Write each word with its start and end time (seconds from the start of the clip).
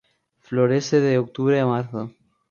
Florece 0.39 0.99
de 0.99 1.19
octubre 1.19 1.59
a 1.59 1.67
marzo. 1.67 2.11